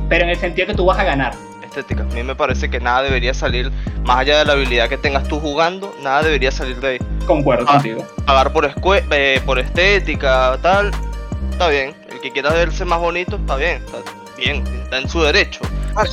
[0.10, 1.34] Pero en el sentido que tú vas a ganar.
[1.64, 2.04] estética.
[2.04, 3.72] A mí me parece que nada debería salir,
[4.06, 6.98] más allá de la habilidad que tengas tú jugando, nada debería salir de ahí.
[7.26, 7.74] Concuerdo Ah.
[7.76, 8.06] contigo.
[8.26, 8.70] Pagar por,
[9.12, 10.92] eh, por estética, tal,
[11.52, 11.94] está bien.
[12.10, 13.82] El que quiera verse más bonito, está bien.
[13.86, 13.98] Está
[14.38, 15.62] bien, está en su derecho.
[15.96, 16.04] Ah,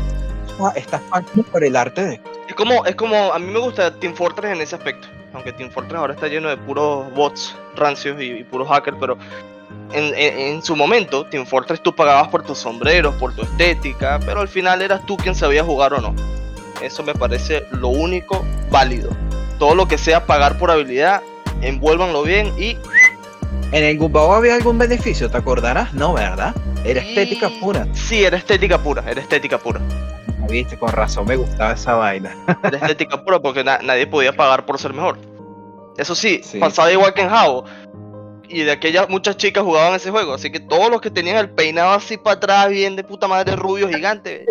[0.76, 2.20] Estás pagando por el arte de.
[2.58, 5.06] Es como, es como, a mí me gusta Team Fortress en ese aspecto.
[5.32, 9.16] Aunque Team Fortress ahora está lleno de puros bots rancios y, y puros hackers, pero
[9.92, 14.18] en, en- en su momento, Team Fortress tú pagabas por tus sombreros, por tu estética,
[14.26, 16.14] pero al final eras tú quien sabía jugar o no.
[16.82, 19.10] Eso me parece lo único válido.
[19.60, 21.22] Todo lo que sea pagar por habilidad,
[21.60, 22.76] envuélvanlo bien y
[23.70, 25.92] En el Gumbao había algún beneficio, ¿te acordarás?
[25.94, 26.54] No, ¿verdad?
[26.84, 27.86] Era estética y- pura.
[27.92, 29.80] Sí, era estética pura, era estética pura.
[30.48, 32.34] Viste, con razón me gustaba esa vaina.
[32.62, 35.18] Era estética pura porque na- nadie podía pagar por ser mejor.
[35.96, 36.58] Eso sí, Sí.
[36.58, 37.64] pasaba igual que en Jabo.
[38.48, 40.34] Y de aquellas muchas chicas jugaban ese juego.
[40.34, 43.56] Así que todos los que tenían el peinado así para atrás, bien de puta madre
[43.56, 44.46] rubio gigante,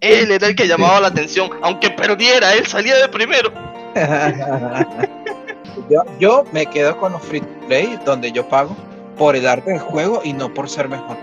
[0.00, 1.50] él era el que llamaba la atención.
[1.60, 3.52] Aunque perdiera, él salía de primero.
[5.90, 8.74] yo, yo me quedo con los free to play, donde yo pago
[9.18, 11.16] por el arte del juego y no por ser mejor.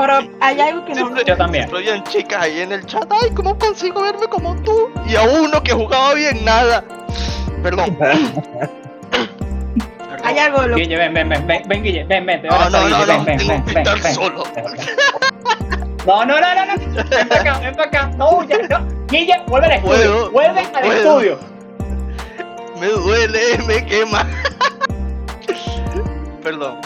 [0.00, 1.68] Pero hay algo que no Yo también.
[1.74, 3.04] habían chicas ahí en el chat.
[3.10, 4.90] Ay, ¿cómo consigo verme como tú?
[5.06, 6.84] Y a uno que jugaba bien, nada.
[7.62, 7.98] Perdón.
[10.24, 12.56] hay algo de lo Guille, ven, ven, ven, ven, ven, Guille, ven, ven, te voy
[12.58, 14.44] a No, no, no, no, ven, tengo ven, ven, ven, solo.
[16.06, 16.74] No, no, no, no, no,
[17.10, 20.62] ven para acá, ven para acá, no, ya, no, Guille, vuelve al estudio, Puedo, vuelve
[20.62, 21.20] no al puedo.
[21.20, 21.38] estudio.
[22.78, 24.24] Me duele, me quema.
[26.42, 26.80] Perdón.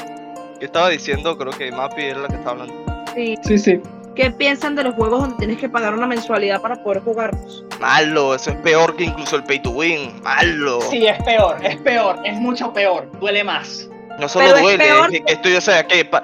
[0.58, 1.36] ¿Qué estaba diciendo?
[1.36, 2.81] Creo que Mapi era la que estaba hablando.
[3.14, 3.36] Sí.
[3.42, 3.80] Sí, sí.
[4.14, 7.64] ¿Qué piensan de los juegos donde tienes que pagar una mensualidad para poder jugarlos?
[7.80, 10.20] Malo, eso es peor que incluso el pay to win.
[10.22, 10.82] Malo.
[10.82, 13.88] Sí, es peor, es peor, es mucho peor, duele más.
[14.20, 16.22] No solo Pero es duele, peor es que estoy, o sea, que pa-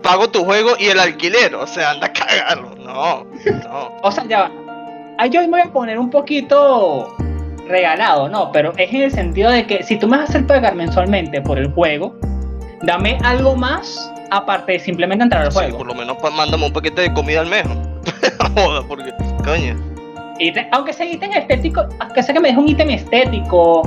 [0.00, 1.56] pago tu juego y el alquiler.
[1.56, 2.70] O sea, anda a cagarlo.
[2.76, 3.92] No, no.
[4.02, 4.50] O sea, ya va.
[5.18, 7.16] Ahí yo me voy a poner un poquito
[7.66, 8.52] regalado, ¿no?
[8.52, 11.40] Pero es en el sentido de que si tú me vas a hacer pagar mensualmente
[11.40, 12.14] por el juego,
[12.84, 15.78] dame algo más aparte de simplemente entrar al Sí, juego.
[15.78, 17.64] por lo menos mándame un paquete de comida al mes.
[18.54, 19.12] Joda, porque,
[19.44, 19.76] coño.
[20.38, 23.82] Ítem- aunque sea ítem estético, aunque sea que me deje un ítem estético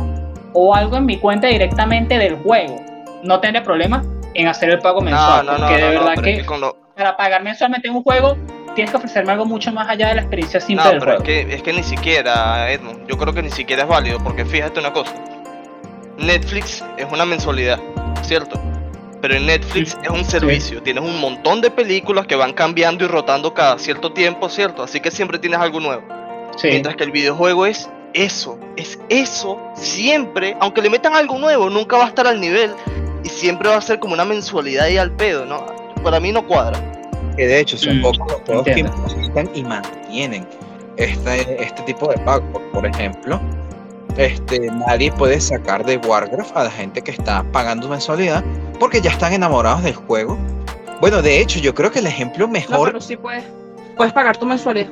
[0.54, 2.78] o algo en mi cuenta directamente del juego,
[3.24, 5.46] no tendré problema en hacer el pago mensual.
[5.46, 8.38] no, no, porque de no, no, verdad es que, lo- para pagar mensualmente un juego,
[8.76, 11.18] tienes que ofrecerme algo mucho más allá de la experiencia simple No, del pero es
[11.24, 11.48] juego.
[11.48, 14.80] que, es que ni siquiera, Edmund, yo creo que ni siquiera es válido, porque fíjate
[14.80, 15.14] una cosa.
[16.18, 17.80] Netflix es una mensualidad,
[18.22, 18.60] ¿cierto?
[19.22, 23.08] Pero en Netflix es un servicio, tienes un montón de películas que van cambiando y
[23.08, 24.84] rotando cada cierto tiempo, ¿cierto?
[24.84, 26.04] Así que siempre tienes algo nuevo.
[26.58, 26.68] Sí.
[26.70, 31.98] Mientras que el videojuego es eso, es eso, siempre, aunque le metan algo nuevo, nunca
[31.98, 32.72] va a estar al nivel
[33.24, 35.66] y siempre va a ser como una mensualidad ahí al pedo, ¿no?
[36.04, 36.80] Para mí no cuadra.
[37.36, 40.48] Que de hecho son Mm, pocos los juegos que implementan y mantienen
[40.98, 42.46] este, este tipo de pago.
[42.72, 43.40] Por ejemplo,
[44.18, 48.44] este, nadie puede sacar de Warcraft a la gente que está pagando mensualidad
[48.80, 50.38] porque ya están enamorados del juego.
[51.02, 53.44] Bueno, de hecho, yo creo que el ejemplo No, mejor, pero sí puedes,
[53.96, 54.90] puedes pagar tu mensualidad.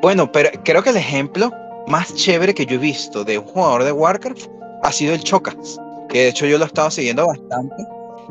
[0.00, 1.50] bueno, pero creo que el ejemplo
[1.88, 4.46] más chévere que yo he visto de un jugador de Warcraft
[4.84, 7.74] ha sido el Chocas, que de hecho yo lo he estado siguiendo bastante.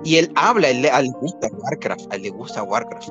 [0.04, 3.10] Y él habla, él, le- a él le gusta Warcraft, a él le gusta Warcraft.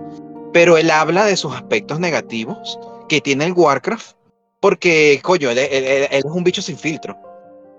[0.53, 2.79] Pero él habla de sus aspectos negativos
[3.09, 4.17] que tiene el Warcraft,
[4.61, 7.17] porque, coño, él, él- él- él es un bicho sin filtro.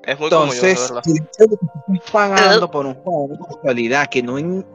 [0.03, 0.69] Es muy como yo, de
[1.05, 1.59] Entonces,
[2.11, 4.65] pagando por un juego de actualidad que no, in-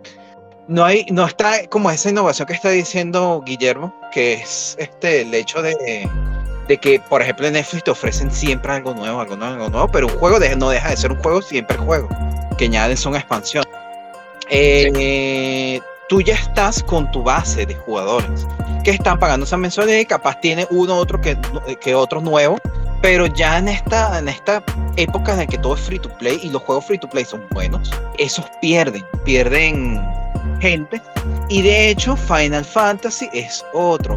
[0.68, 5.34] no hay, no está como esa innovación que está diciendo Guillermo, que es este el
[5.34, 6.08] hecho de,
[6.68, 9.88] de que, por ejemplo, en Netflix te ofrecen siempre algo nuevo, algo nuevo, algo nuevo,
[9.90, 12.08] pero un juego de- no deja de ser un juego, siempre juego,
[12.56, 13.64] que añades una expansión.
[14.48, 18.46] Eh, Tú ya estás con tu base de jugadores
[18.84, 21.36] que están pagando esa mensualidad y capaz tiene uno otro que,
[21.80, 22.58] que otro nuevo,
[23.02, 24.62] pero ya en esta, en esta
[24.96, 27.24] época en la que todo es free to play y los juegos free to play
[27.24, 30.00] son buenos, esos pierden, pierden
[30.60, 31.02] gente.
[31.48, 34.16] Y de hecho, Final Fantasy es otro.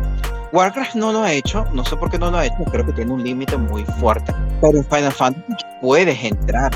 [0.52, 2.94] Warcraft no lo ha hecho, no sé por qué no lo ha hecho, creo que
[2.94, 4.32] tiene un límite muy fuerte.
[4.62, 6.72] Pero en Final Fantasy puedes entrar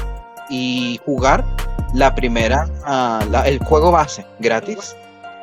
[0.50, 1.44] y jugar
[1.94, 4.96] la primera, ah, la- el juego base gratis.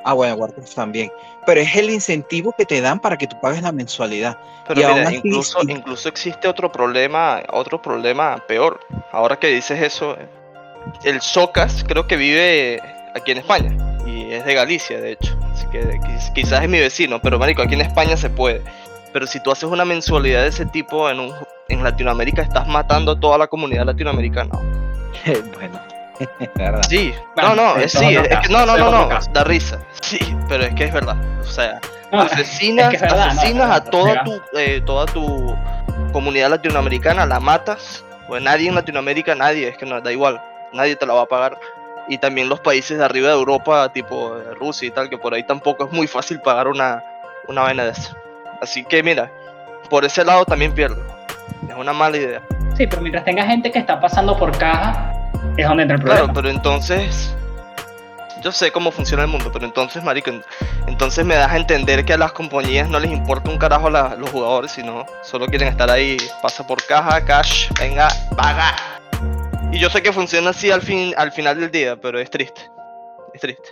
[0.04, 0.36] Ah, bueno,
[0.74, 1.10] también.
[1.46, 4.38] Pero es el incentivo que te dan para que tú pagues la mensualidad.
[4.66, 8.80] Pero y mira, incluso, incluso existe otro problema, otro problema peor.
[9.12, 10.16] Ahora que dices eso,
[11.04, 12.80] el Socas creo que vive
[13.14, 15.36] aquí en España y es de Galicia, de hecho.
[15.52, 18.62] Así que quiz- quizás es mi vecino, pero marico, aquí en España se puede.
[19.12, 21.32] Pero si tú haces una mensualidad de ese tipo en un
[21.68, 24.50] en Latinoamérica, estás matando a toda la comunidad latinoamericana.
[25.54, 25.80] bueno,
[26.54, 26.82] verdad.
[26.88, 29.78] Sí, no, no, es sí, es que no, no, no, no, da risa.
[30.00, 31.16] Sí, pero es que es verdad.
[31.40, 31.80] O sea,
[32.10, 35.56] No, asesinas, es que es verdad, no, asesinas no, a toda tu, eh, toda tu
[36.12, 40.40] comunidad latinoamericana, la matas, pues nadie en Latinoamérica, nadie, es que no, da igual,
[40.72, 41.58] nadie te la va a pagar.
[42.08, 45.32] Y también los países de arriba de Europa, tipo eh, Rusia y tal, que por
[45.32, 47.04] ahí tampoco es muy fácil pagar una,
[47.46, 48.16] una vaina de eso.
[48.60, 49.30] Así que mira,
[49.88, 51.02] por ese lado también pierdo.
[51.68, 52.42] Es una mala idea.
[52.76, 55.12] Sí, pero mientras tenga gente que está pasando por caja,
[55.56, 56.18] es donde entra el problema.
[56.24, 57.34] Claro, pero entonces.
[58.42, 60.42] Yo sé cómo funciona el mundo, pero entonces, marico, en-
[60.86, 64.14] entonces me das a entender que a las compañías no les importa un carajo la-
[64.16, 68.74] los jugadores, sino solo quieren estar ahí, pasa por caja, cash, venga, paga.
[69.72, 72.62] Y yo sé que funciona así al fin, al final del día, pero es triste.
[73.34, 73.68] Es triste.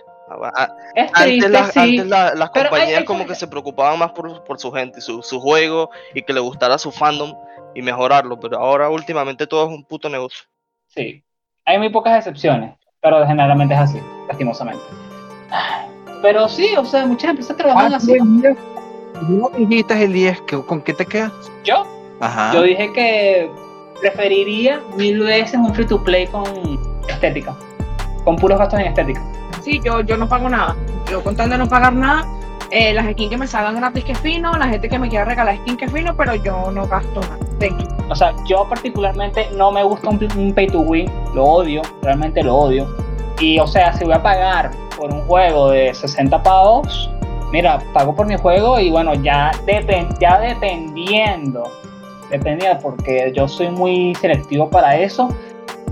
[0.94, 1.78] Es Antes, las, sí.
[1.80, 4.70] antes la- las pero hay- compañías hay como que se preocupaban más por, por su
[4.70, 7.34] gente, su, su juego y que le gustara su fandom
[7.74, 10.44] y mejorarlo, pero ahora últimamente todo es un puto negocio.
[10.88, 11.24] Sí,
[11.68, 14.82] hay muy pocas excepciones, pero generalmente es así, lastimosamente.
[16.22, 18.16] Pero sí, o sea, muchas empresas trabajan así.
[19.28, 20.40] ¿No dijiste el 10?
[20.42, 21.30] que- ¿Con qué te quedas?
[21.64, 21.84] Yo,
[22.20, 22.52] Ajá.
[22.54, 23.50] yo dije que
[24.00, 26.44] preferiría mil veces un free to play con
[27.08, 27.54] estética,
[28.24, 29.20] con puros gastos en estética.
[29.62, 30.74] Sí, yo, yo no pago nada.
[31.10, 32.24] Yo con tal de no pagar nada,
[32.70, 35.56] eh, las skins que me salgan gratis que fino, la gente que me quiera regalar
[35.58, 37.38] skin que fino, pero yo no gasto nada.
[38.08, 42.42] O sea, yo particularmente no me gusta un, un pay to win, lo odio, realmente
[42.42, 42.86] lo odio.
[43.40, 47.10] Y o sea, si voy a pagar por un juego de 60 pavos,
[47.52, 51.62] mira, pago por mi juego y bueno, ya, depen- ya dependiendo,
[52.30, 55.28] dependiendo, porque yo soy muy selectivo para eso,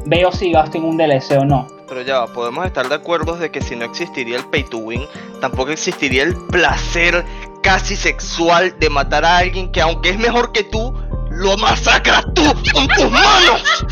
[0.07, 1.67] veo si gasto en un DLC o no.
[1.89, 5.07] Pero ya podemos estar de acuerdo de que si no existiría el pay to win,
[5.41, 7.25] tampoco existiría el placer
[7.63, 10.93] casi sexual de matar a alguien que aunque es mejor que tú,
[11.31, 13.85] lo masacras tú con tus manos.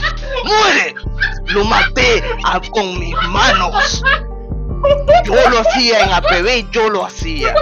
[0.44, 0.94] ¡Muere!
[1.46, 4.02] Lo maté a- con mis manos.
[5.24, 7.54] Yo lo hacía en APB, yo lo hacía.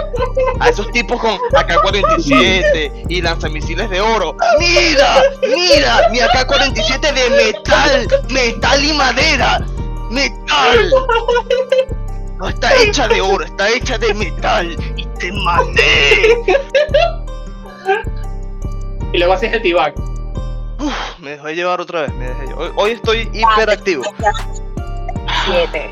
[0.59, 4.35] A esos tipos con AK-47 y lanzamisiles de oro.
[4.59, 5.21] ¡Mira!
[5.41, 6.09] ¡Mira!
[6.11, 9.65] Mi AK-47 de metal, metal y madera.
[10.09, 10.89] ¡Metal!
[12.37, 14.75] No está hecha de oro, está hecha de metal.
[14.97, 16.37] Y te maté.
[19.13, 19.93] Y luego haces el.
[20.79, 22.13] Uf, me dejé llevar otra vez.
[22.15, 22.61] me dejé llevar.
[22.63, 24.03] Hoy, hoy estoy hiperactivo.
[25.45, 25.89] Siete.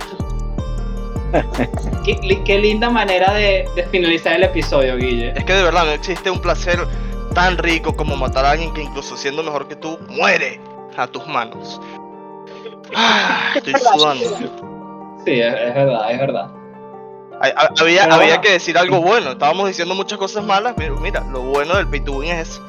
[2.03, 5.31] Qué, li- qué linda manera de, de finalizar el episodio, Guille.
[5.35, 6.85] Es que de verdad no existe un placer
[7.33, 10.59] tan rico como matar a alguien que incluso siendo mejor que tú, muere
[10.97, 11.79] a tus manos.
[12.95, 14.25] Ah, estoy sudando.
[15.25, 16.47] Sí, es, es verdad, es verdad.
[17.39, 19.31] Hay- Había, Pero había que decir algo bueno.
[19.31, 22.61] Estábamos diciendo muchas cosas malas, pero mira, lo bueno del pay to win es eso.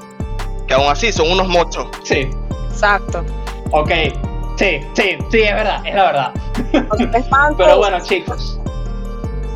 [0.67, 1.87] Que aún así son unos mochos.
[2.05, 2.31] Sí,
[2.71, 3.25] Exacto.
[3.73, 3.91] ok.
[4.57, 6.33] Sí, sí, sí, es verdad, es la verdad.
[7.15, 7.57] Es manco.
[7.59, 8.59] Pero bueno, chicos,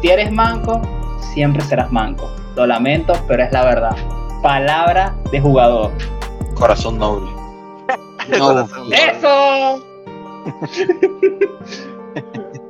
[0.03, 0.81] si eres manco,
[1.33, 2.31] siempre serás manco.
[2.57, 3.97] Lo lamento, pero es la verdad.
[4.43, 5.93] Palabra de jugador.
[6.55, 7.31] Corazón noble.
[8.39, 8.93] Corazón.
[8.93, 9.83] ¡Eso!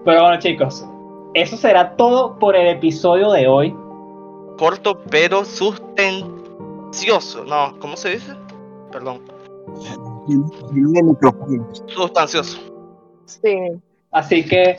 [0.04, 0.86] Pero bueno, chicos,
[1.34, 3.74] eso será todo por el episodio de hoy.
[4.58, 7.44] Corto pero sustancioso.
[7.44, 8.34] No, ¿cómo se dice?
[8.90, 9.20] Perdón.
[11.86, 12.58] Sustancioso.
[13.26, 13.56] Sí.
[14.12, 14.78] Así que,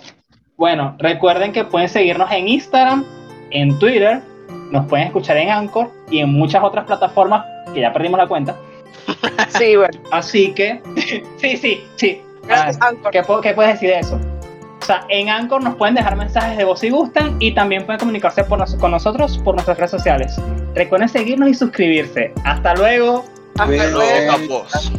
[0.55, 3.05] bueno, recuerden que pueden seguirnos en Instagram,
[3.51, 4.21] en Twitter,
[4.71, 8.55] nos pueden escuchar en Anchor y en muchas otras plataformas que ya perdimos la cuenta.
[9.49, 9.99] Sí, bueno.
[10.11, 10.81] Así que,
[11.37, 12.21] sí, sí, sí.
[12.47, 12.91] Gracias, Ah.
[13.11, 14.19] ¿Qué, qué puedes decir de eso?
[14.81, 17.99] O sea, en Anchor nos pueden dejar mensajes de voz si gustan y también pueden
[17.99, 20.35] comunicarse por nos- con nosotros por nuestras redes sociales.
[20.75, 22.31] Recuerden seguirnos y suscribirse.
[22.45, 23.25] Hasta luego.
[23.57, 24.31] Hasta luego.
[24.37, 24.91] capos.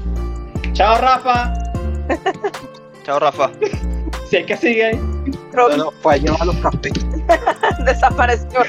[0.73, 1.55] Chao, Rafa.
[3.05, 3.51] Chao, Rafa.
[4.29, 5.01] Si hay que sigue ahí.
[5.55, 6.93] No, no, fue a llevar los cafés.
[7.85, 8.61] Desapareció.